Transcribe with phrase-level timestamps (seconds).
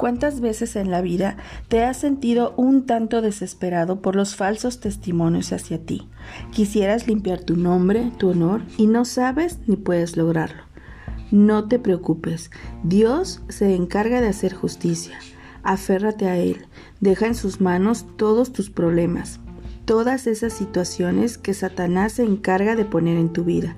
[0.00, 1.36] ¿Cuántas veces en la vida
[1.68, 6.08] te has sentido un tanto desesperado por los falsos testimonios hacia ti?
[6.52, 10.62] Quisieras limpiar tu nombre, tu honor, y no sabes ni puedes lograrlo.
[11.30, 12.50] No te preocupes,
[12.82, 15.18] Dios se encarga de hacer justicia.
[15.62, 16.64] Aférrate a Él,
[17.00, 19.38] deja en sus manos todos tus problemas,
[19.84, 23.76] todas esas situaciones que Satanás se encarga de poner en tu vida.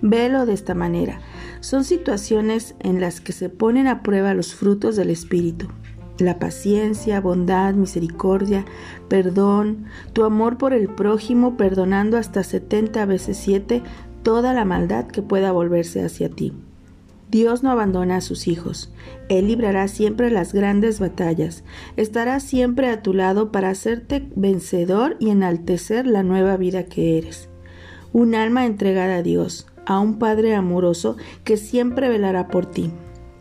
[0.00, 1.20] Velo de esta manera.
[1.62, 5.68] Son situaciones en las que se ponen a prueba los frutos del Espíritu.
[6.18, 8.64] La paciencia, bondad, misericordia,
[9.08, 13.80] perdón, tu amor por el prójimo, perdonando hasta 70 veces 7
[14.24, 16.52] toda la maldad que pueda volverse hacia ti.
[17.30, 18.92] Dios no abandona a sus hijos.
[19.28, 21.62] Él librará siempre las grandes batallas.
[21.96, 27.48] Estará siempre a tu lado para hacerte vencedor y enaltecer la nueva vida que eres.
[28.12, 32.90] Un alma entregada a Dios, a un Padre amoroso que siempre velará por ti.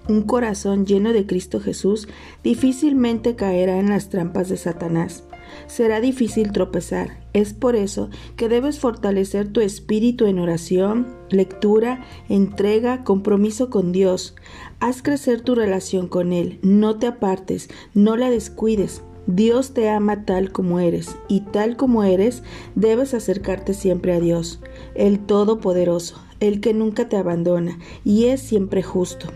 [0.07, 2.07] Un corazón lleno de Cristo Jesús
[2.43, 5.23] difícilmente caerá en las trampas de Satanás.
[5.67, 7.19] Será difícil tropezar.
[7.33, 14.35] Es por eso que debes fortalecer tu espíritu en oración, lectura, entrega, compromiso con Dios.
[14.79, 16.59] Haz crecer tu relación con Él.
[16.63, 19.03] No te apartes, no la descuides.
[19.27, 22.41] Dios te ama tal como eres, y tal como eres,
[22.75, 24.61] debes acercarte siempre a Dios,
[24.95, 29.27] el Todopoderoso, el que nunca te abandona y es siempre justo.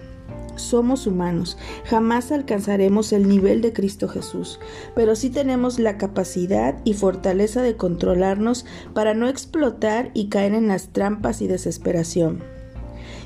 [0.56, 4.60] Somos humanos, jamás alcanzaremos el nivel de Cristo Jesús,
[4.96, 10.68] pero sí tenemos la capacidad y fortaleza de controlarnos para no explotar y caer en
[10.68, 12.42] las trampas y desesperación.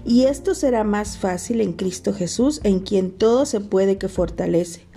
[0.06, 4.89] Y esto será más fácil en Cristo Jesús, en quien todo se puede que fortalece.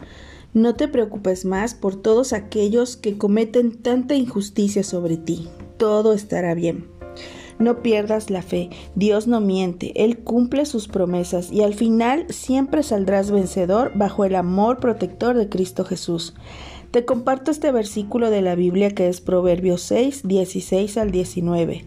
[0.55, 5.49] No te preocupes más por todos aquellos que cometen tanta injusticia sobre ti.
[5.79, 6.87] Todo estará bien.
[7.59, 12.83] No pierdas la fe, Dios no miente, Él cumple sus promesas y al final siempre
[12.83, 16.35] saldrás vencedor bajo el amor protector de Cristo Jesús.
[16.91, 21.87] Te comparto este versículo de la Biblia que es Proverbios 6, 16 al 19.